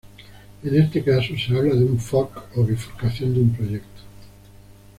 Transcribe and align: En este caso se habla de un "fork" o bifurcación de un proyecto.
En 0.63 0.81
este 0.81 1.03
caso 1.03 1.33
se 1.37 1.55
habla 1.55 1.75
de 1.75 1.85
un 1.85 1.99
"fork" 1.99 2.57
o 2.57 2.63
bifurcación 2.65 3.35
de 3.35 3.39
un 3.39 3.53
proyecto. 3.55 4.01